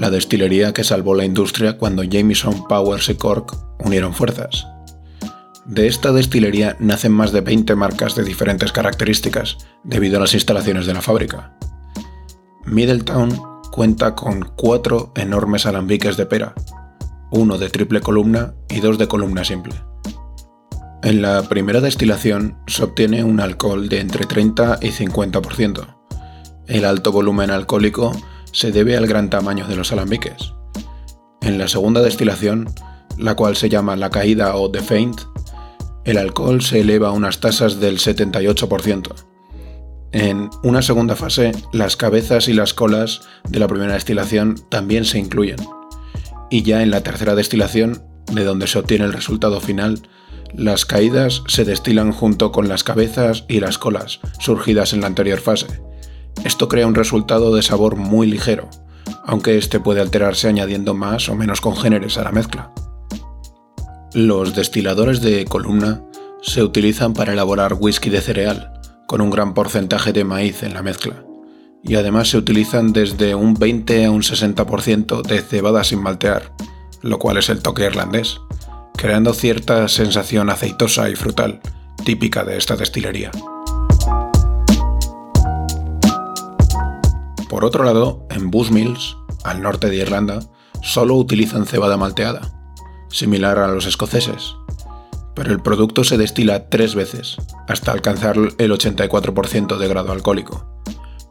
la 0.00 0.08
destilería 0.08 0.72
que 0.72 0.82
salvó 0.82 1.14
la 1.14 1.26
industria 1.26 1.76
cuando 1.76 2.02
Jameson, 2.02 2.66
Powers 2.66 3.10
y 3.10 3.16
Cork 3.16 3.54
unieron 3.84 4.14
fuerzas. 4.14 4.66
De 5.66 5.88
esta 5.88 6.10
destilería 6.10 6.74
nacen 6.80 7.12
más 7.12 7.32
de 7.32 7.42
20 7.42 7.74
marcas 7.74 8.14
de 8.14 8.24
diferentes 8.24 8.72
características 8.72 9.58
debido 9.84 10.16
a 10.16 10.20
las 10.20 10.32
instalaciones 10.32 10.86
de 10.86 10.94
la 10.94 11.02
fábrica. 11.02 11.54
Middletown 12.64 13.38
cuenta 13.70 14.14
con 14.14 14.50
cuatro 14.56 15.12
enormes 15.16 15.66
alambiques 15.66 16.16
de 16.16 16.24
pera, 16.24 16.54
uno 17.30 17.58
de 17.58 17.68
triple 17.68 18.00
columna 18.00 18.54
y 18.70 18.80
dos 18.80 18.96
de 18.96 19.06
columna 19.06 19.44
simple. 19.44 19.74
En 21.02 21.20
la 21.20 21.42
primera 21.42 21.82
destilación 21.82 22.56
se 22.66 22.84
obtiene 22.84 23.22
un 23.22 23.38
alcohol 23.38 23.90
de 23.90 24.00
entre 24.00 24.24
30 24.24 24.78
y 24.80 24.92
50%. 24.92 25.96
El 26.68 26.86
alto 26.86 27.12
volumen 27.12 27.50
alcohólico 27.50 28.12
se 28.52 28.72
debe 28.72 28.96
al 28.96 29.06
gran 29.06 29.30
tamaño 29.30 29.66
de 29.66 29.76
los 29.76 29.92
alambiques. 29.92 30.52
En 31.42 31.58
la 31.58 31.68
segunda 31.68 32.02
destilación, 32.02 32.72
la 33.18 33.34
cual 33.34 33.56
se 33.56 33.68
llama 33.68 33.96
la 33.96 34.10
caída 34.10 34.56
o 34.56 34.70
the 34.70 34.80
faint, 34.80 35.20
el 36.04 36.18
alcohol 36.18 36.62
se 36.62 36.80
eleva 36.80 37.08
a 37.08 37.12
unas 37.12 37.40
tasas 37.40 37.80
del 37.80 37.98
78%. 37.98 39.14
En 40.12 40.50
una 40.64 40.82
segunda 40.82 41.14
fase, 41.14 41.52
las 41.72 41.96
cabezas 41.96 42.48
y 42.48 42.52
las 42.52 42.74
colas 42.74 43.22
de 43.48 43.60
la 43.60 43.68
primera 43.68 43.94
destilación 43.94 44.56
también 44.68 45.04
se 45.04 45.18
incluyen. 45.18 45.58
Y 46.50 46.62
ya 46.62 46.82
en 46.82 46.90
la 46.90 47.02
tercera 47.02 47.34
destilación, 47.34 48.02
de 48.32 48.44
donde 48.44 48.66
se 48.66 48.78
obtiene 48.78 49.04
el 49.04 49.12
resultado 49.12 49.60
final, 49.60 50.02
las 50.52 50.84
caídas 50.84 51.42
se 51.46 51.64
destilan 51.64 52.10
junto 52.12 52.50
con 52.50 52.68
las 52.68 52.82
cabezas 52.82 53.44
y 53.48 53.60
las 53.60 53.78
colas, 53.78 54.20
surgidas 54.40 54.92
en 54.92 55.02
la 55.02 55.06
anterior 55.06 55.38
fase. 55.38 55.66
Esto 56.44 56.68
crea 56.68 56.86
un 56.86 56.94
resultado 56.94 57.54
de 57.54 57.62
sabor 57.62 57.96
muy 57.96 58.26
ligero, 58.26 58.68
aunque 59.24 59.58
este 59.58 59.78
puede 59.78 60.00
alterarse 60.00 60.48
añadiendo 60.48 60.94
más 60.94 61.28
o 61.28 61.34
menos 61.34 61.60
congéneres 61.60 62.16
a 62.16 62.24
la 62.24 62.32
mezcla. 62.32 62.72
Los 64.14 64.54
destiladores 64.54 65.20
de 65.20 65.44
columna 65.44 66.02
se 66.42 66.62
utilizan 66.62 67.12
para 67.12 67.32
elaborar 67.32 67.74
whisky 67.74 68.10
de 68.10 68.20
cereal, 68.20 68.72
con 69.06 69.20
un 69.20 69.30
gran 69.30 69.54
porcentaje 69.54 70.12
de 70.12 70.24
maíz 70.24 70.62
en 70.62 70.74
la 70.74 70.82
mezcla, 70.82 71.24
y 71.82 71.94
además 71.96 72.28
se 72.28 72.38
utilizan 72.38 72.92
desde 72.92 73.34
un 73.34 73.54
20 73.54 74.06
a 74.06 74.10
un 74.10 74.22
60% 74.22 75.22
de 75.22 75.42
cebada 75.42 75.84
sin 75.84 76.02
maltear, 76.02 76.52
lo 77.02 77.18
cual 77.18 77.36
es 77.36 77.48
el 77.50 77.60
toque 77.60 77.84
irlandés, 77.84 78.38
creando 78.96 79.32
cierta 79.34 79.86
sensación 79.88 80.50
aceitosa 80.50 81.08
y 81.10 81.16
frutal, 81.16 81.60
típica 82.04 82.44
de 82.44 82.56
esta 82.56 82.76
destilería. 82.76 83.30
Por 87.50 87.64
otro 87.64 87.82
lado, 87.82 88.28
en 88.30 88.48
Bushmills, 88.52 89.16
al 89.42 89.60
norte 89.60 89.90
de 89.90 89.96
Irlanda, 89.96 90.38
solo 90.82 91.16
utilizan 91.16 91.66
cebada 91.66 91.96
malteada, 91.96 92.52
similar 93.08 93.58
a 93.58 93.66
los 93.66 93.86
escoceses, 93.86 94.54
pero 95.34 95.50
el 95.50 95.60
producto 95.60 96.04
se 96.04 96.16
destila 96.16 96.68
tres 96.68 96.94
veces, 96.94 97.38
hasta 97.66 97.90
alcanzar 97.90 98.36
el 98.36 98.70
84% 98.70 99.78
de 99.78 99.88
grado 99.88 100.12
alcohólico. 100.12 100.80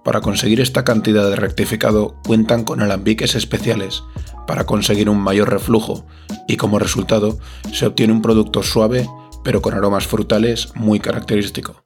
Para 0.03 0.19
conseguir 0.19 0.59
esta 0.59 0.83
cantidad 0.83 1.29
de 1.29 1.37
rectificado 1.37 2.17
cuentan 2.27 2.65
con 2.65 2.81
alambiques 2.81 3.35
especiales 3.35 4.03
para 4.45 4.65
conseguir 4.65 5.09
un 5.09 5.21
mayor 5.21 5.49
reflujo 5.49 6.05
y 6.49 6.57
como 6.57 6.79
resultado 6.79 7.37
se 7.71 7.85
obtiene 7.85 8.11
un 8.11 8.21
producto 8.21 8.61
suave 8.61 9.07
pero 9.45 9.61
con 9.61 9.73
aromas 9.73 10.05
frutales 10.05 10.73
muy 10.75 10.99
característico. 10.99 11.85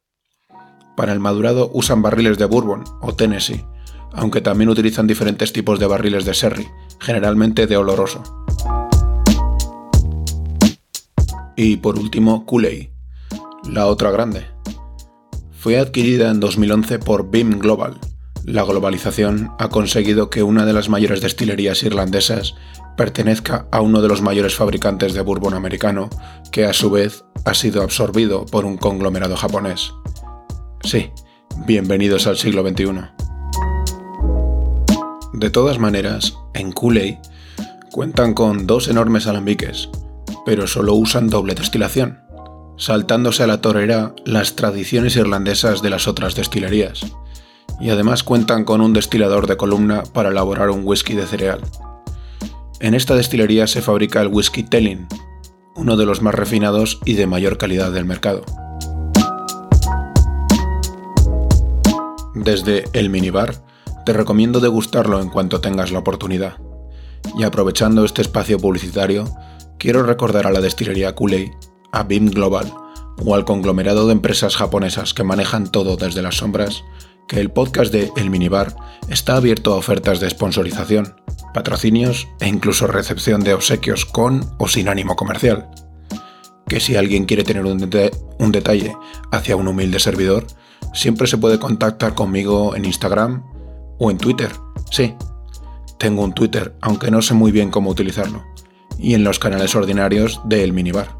Para 0.97 1.13
el 1.13 1.19
madurado 1.19 1.69
usan 1.71 2.01
barriles 2.01 2.39
de 2.39 2.45
Bourbon 2.45 2.83
o 3.01 3.13
Tennessee, 3.13 3.63
aunque 4.13 4.41
también 4.41 4.69
utilizan 4.69 5.07
diferentes 5.07 5.53
tipos 5.53 5.79
de 5.79 5.87
barriles 5.87 6.25
de 6.25 6.33
sherry, 6.33 6.67
generalmente 6.99 7.67
de 7.67 7.77
oloroso. 7.77 8.23
Y 11.55 11.77
por 11.77 11.99
último, 11.99 12.45
Cooley, 12.45 12.91
la 13.69 13.87
otra 13.87 14.11
grande. 14.11 14.45
Fue 15.51 15.79
adquirida 15.79 16.29
en 16.29 16.39
2011 16.39 16.99
por 16.99 17.29
BIM 17.29 17.59
Global. 17.59 17.99
La 18.43 18.63
globalización 18.63 19.51
ha 19.59 19.69
conseguido 19.69 20.29
que 20.29 20.43
una 20.43 20.65
de 20.65 20.73
las 20.73 20.89
mayores 20.89 21.21
destilerías 21.21 21.83
irlandesas 21.83 22.55
pertenezca 22.97 23.67
a 23.71 23.81
uno 23.81 24.01
de 24.01 24.09
los 24.09 24.21
mayores 24.21 24.55
fabricantes 24.55 25.13
de 25.13 25.21
bourbon 25.21 25.53
americano, 25.53 26.09
que 26.51 26.65
a 26.65 26.73
su 26.73 26.89
vez 26.91 27.23
ha 27.45 27.53
sido 27.53 27.81
absorbido 27.81 28.45
por 28.45 28.65
un 28.65 28.77
conglomerado 28.77 29.37
japonés. 29.37 29.93
Sí, 30.81 31.11
bienvenidos 31.65 32.27
al 32.27 32.37
siglo 32.37 32.67
XXI. 32.67 33.22
De 35.33 35.49
todas 35.49 35.79
maneras, 35.79 36.37
en 36.53 36.71
Cooley 36.71 37.17
cuentan 37.91 38.35
con 38.35 38.67
dos 38.67 38.87
enormes 38.87 39.25
alambiques, 39.25 39.89
pero 40.45 40.67
solo 40.67 40.93
usan 40.93 41.27
doble 41.27 41.55
destilación, 41.55 42.19
saltándose 42.77 43.41
a 43.41 43.47
la 43.47 43.59
torera 43.59 44.13
las 44.25 44.55
tradiciones 44.55 45.15
irlandesas 45.15 45.81
de 45.81 45.89
las 45.89 46.07
otras 46.07 46.35
destilerías, 46.35 47.01
y 47.79 47.89
además 47.89 48.23
cuentan 48.23 48.63
con 48.63 48.79
un 48.79 48.93
destilador 48.93 49.47
de 49.47 49.57
columna 49.57 50.03
para 50.13 50.29
elaborar 50.29 50.69
un 50.69 50.81
whisky 50.85 51.15
de 51.15 51.25
cereal. 51.25 51.61
En 52.79 52.93
esta 52.93 53.15
destilería 53.15 53.65
se 53.65 53.81
fabrica 53.81 54.21
el 54.21 54.27
whisky 54.27 54.61
Telling, 54.61 55.07
uno 55.75 55.97
de 55.97 56.05
los 56.05 56.21
más 56.21 56.35
refinados 56.35 56.99
y 57.05 57.13
de 57.13 57.25
mayor 57.25 57.57
calidad 57.57 57.91
del 57.91 58.05
mercado. 58.05 58.43
Desde 62.35 62.83
el 62.93 63.09
minibar, 63.09 63.72
te 64.05 64.13
recomiendo 64.13 64.59
degustarlo 64.59 65.21
en 65.21 65.29
cuanto 65.29 65.61
tengas 65.61 65.91
la 65.91 65.99
oportunidad. 65.99 66.57
Y 67.37 67.43
aprovechando 67.43 68.03
este 68.05 68.21
espacio 68.21 68.59
publicitario, 68.59 69.25
quiero 69.77 70.03
recordar 70.03 70.47
a 70.47 70.51
la 70.51 70.61
destilería 70.61 71.15
Cooley, 71.15 71.51
a 71.91 72.03
BIM 72.03 72.29
Global 72.29 72.73
o 73.23 73.35
al 73.35 73.45
conglomerado 73.45 74.07
de 74.07 74.13
empresas 74.13 74.55
japonesas 74.55 75.13
que 75.13 75.23
manejan 75.23 75.71
todo 75.71 75.95
desde 75.95 76.21
las 76.21 76.35
sombras, 76.35 76.83
que 77.27 77.39
el 77.39 77.51
podcast 77.51 77.91
de 77.91 78.11
El 78.17 78.29
Minibar 78.29 78.75
está 79.07 79.37
abierto 79.37 79.73
a 79.73 79.77
ofertas 79.77 80.19
de 80.19 80.29
sponsorización, 80.29 81.15
patrocinios 81.53 82.27
e 82.39 82.47
incluso 82.47 82.87
recepción 82.87 83.41
de 83.41 83.53
obsequios 83.53 84.05
con 84.05 84.55
o 84.57 84.67
sin 84.67 84.89
ánimo 84.89 85.15
comercial. 85.15 85.69
Que 86.67 86.79
si 86.79 86.95
alguien 86.95 87.25
quiere 87.25 87.43
tener 87.43 87.65
un, 87.65 87.89
un 88.39 88.51
detalle 88.51 88.95
hacia 89.31 89.55
un 89.55 89.67
humilde 89.67 89.99
servidor, 89.99 90.47
siempre 90.93 91.27
se 91.27 91.37
puede 91.37 91.59
contactar 91.59 92.15
conmigo 92.15 92.75
en 92.75 92.85
Instagram 92.85 93.43
o 93.99 94.11
en 94.11 94.17
Twitter. 94.17 94.51
Sí, 94.91 95.15
tengo 95.97 96.23
un 96.23 96.33
Twitter, 96.33 96.75
aunque 96.81 97.11
no 97.11 97.21
sé 97.21 97.33
muy 97.33 97.51
bien 97.51 97.71
cómo 97.71 97.89
utilizarlo 97.89 98.43
y 98.97 99.13
en 99.13 99.23
los 99.23 99.39
canales 99.39 99.75
ordinarios 99.75 100.41
de 100.45 100.63
El 100.63 100.73
Minibar. 100.73 101.15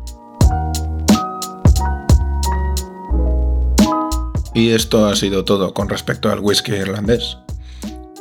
Y 4.54 4.70
esto 4.70 5.08
ha 5.08 5.16
sido 5.16 5.46
todo 5.46 5.74
con 5.74 5.90
respecto 5.90 6.32
al 6.32 6.40
whisky 6.40 6.74
irlandés. 6.74 7.38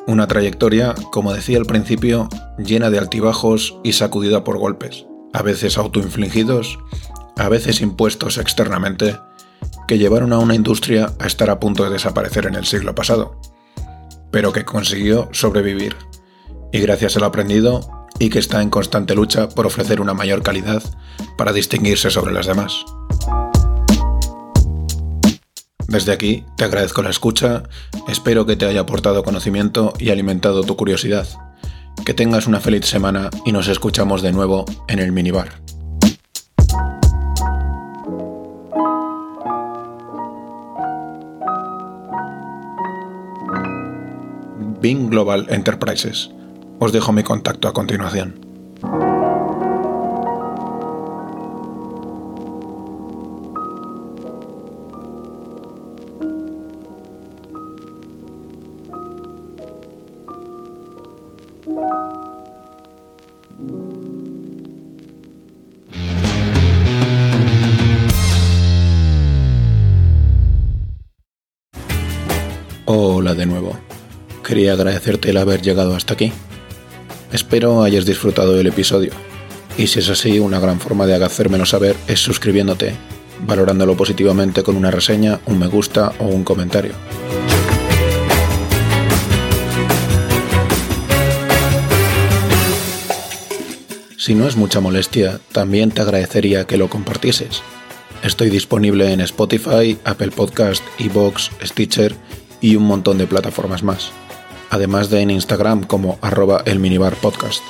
Una 0.06 0.26
trayectoria, 0.26 0.94
como 1.12 1.32
decía 1.32 1.58
al 1.58 1.66
principio, 1.66 2.28
llena 2.58 2.90
de 2.90 2.98
altibajos 2.98 3.78
y 3.84 3.92
sacudida 3.92 4.42
por 4.42 4.58
golpes, 4.58 5.06
a 5.32 5.42
veces 5.42 5.76
autoinfligidos, 5.78 6.78
a 7.36 7.48
veces 7.48 7.80
impuestos 7.82 8.38
externamente, 8.38 9.18
que 9.86 9.98
llevaron 9.98 10.32
a 10.32 10.38
una 10.38 10.54
industria 10.54 11.12
a 11.20 11.26
estar 11.26 11.50
a 11.50 11.60
punto 11.60 11.84
de 11.84 11.90
desaparecer 11.90 12.46
en 12.46 12.54
el 12.54 12.64
siglo 12.64 12.94
pasado, 12.94 13.38
pero 14.32 14.52
que 14.52 14.64
consiguió 14.64 15.28
sobrevivir, 15.30 15.94
y 16.72 16.80
gracias 16.80 17.16
al 17.16 17.24
aprendido 17.24 18.08
y 18.18 18.30
que 18.30 18.38
está 18.38 18.62
en 18.62 18.70
constante 18.70 19.14
lucha 19.14 19.48
por 19.48 19.66
ofrecer 19.66 20.00
una 20.00 20.14
mayor 20.14 20.42
calidad 20.42 20.82
para 21.36 21.52
distinguirse 21.52 22.10
sobre 22.10 22.32
las 22.32 22.46
demás. 22.46 22.84
Desde 25.86 26.12
aquí 26.12 26.44
te 26.56 26.64
agradezco 26.64 27.02
la 27.02 27.10
escucha, 27.10 27.64
espero 28.08 28.46
que 28.46 28.56
te 28.56 28.64
haya 28.64 28.80
aportado 28.80 29.22
conocimiento 29.22 29.92
y 29.98 30.10
alimentado 30.10 30.62
tu 30.62 30.76
curiosidad. 30.76 31.28
Que 32.06 32.14
tengas 32.14 32.46
una 32.46 32.60
feliz 32.60 32.86
semana 32.86 33.28
y 33.44 33.52
nos 33.52 33.68
escuchamos 33.68 34.22
de 34.22 34.32
nuevo 34.32 34.64
en 34.88 34.98
el 34.98 35.12
minibar. 35.12 35.60
Bing 44.82 45.08
Global 45.08 45.46
Enterprises. 45.48 46.28
Os 46.80 46.90
dejo 46.90 47.12
mi 47.12 47.22
contacto 47.22 47.68
a 47.68 47.72
continuación. 47.72 48.34
Hola 72.84 73.34
de 73.34 73.46
nuevo. 73.46 73.91
Quería 74.52 74.74
agradecerte 74.74 75.30
el 75.30 75.38
haber 75.38 75.62
llegado 75.62 75.96
hasta 75.96 76.12
aquí. 76.12 76.30
Espero 77.32 77.82
hayas 77.82 78.04
disfrutado 78.04 78.52
del 78.52 78.66
episodio. 78.66 79.10
Y 79.78 79.86
si 79.86 80.00
es 80.00 80.10
así, 80.10 80.40
una 80.40 80.60
gran 80.60 80.78
forma 80.78 81.06
de 81.06 81.14
hacérmelo 81.14 81.64
saber 81.64 81.96
es 82.06 82.20
suscribiéndote, 82.20 82.92
valorándolo 83.46 83.96
positivamente 83.96 84.62
con 84.62 84.76
una 84.76 84.90
reseña, 84.90 85.40
un 85.46 85.58
me 85.58 85.68
gusta 85.68 86.12
o 86.18 86.26
un 86.26 86.44
comentario. 86.44 86.92
Si 94.18 94.34
no 94.34 94.46
es 94.46 94.56
mucha 94.56 94.80
molestia, 94.80 95.40
también 95.52 95.92
te 95.92 96.02
agradecería 96.02 96.66
que 96.66 96.76
lo 96.76 96.90
compartieses. 96.90 97.62
Estoy 98.22 98.50
disponible 98.50 99.14
en 99.14 99.22
Spotify, 99.22 99.96
Apple 100.04 100.30
Podcast, 100.30 100.84
Evox, 100.98 101.50
Stitcher 101.64 102.14
y 102.60 102.76
un 102.76 102.84
montón 102.84 103.16
de 103.16 103.26
plataformas 103.26 103.82
más, 103.82 104.12
además 104.72 105.08
de 105.10 105.20
en 105.20 105.30
Instagram 105.30 105.84
como 105.84 106.18
arroba 106.22 106.62
el 106.64 106.80
minibar 106.80 107.14
podcast. 107.14 107.62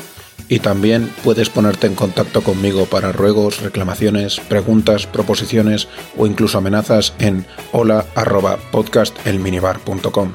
y 0.48 0.60
también 0.60 1.12
puedes 1.22 1.50
ponerte 1.50 1.86
en 1.86 1.94
contacto 1.94 2.42
conmigo 2.42 2.86
para 2.86 3.12
ruegos, 3.12 3.60
reclamaciones, 3.60 4.40
preguntas, 4.40 5.06
proposiciones 5.06 5.88
o 6.16 6.26
incluso 6.26 6.56
amenazas 6.58 7.12
en 7.20 7.46
hola@podcastelminibar.com. 7.72 10.32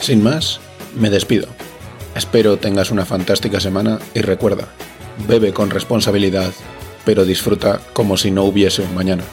Sin 0.00 0.22
más, 0.24 0.60
me 0.94 1.10
despido. 1.10 1.48
Espero 2.14 2.58
tengas 2.58 2.90
una 2.90 3.06
fantástica 3.06 3.60
semana 3.60 3.98
y 4.14 4.20
recuerda, 4.20 4.68
bebe 5.26 5.52
con 5.52 5.70
responsabilidad, 5.70 6.52
pero 7.04 7.24
disfruta 7.24 7.80
como 7.92 8.16
si 8.16 8.30
no 8.30 8.44
hubiese 8.44 8.82
un 8.82 8.94
mañana. 8.94 9.24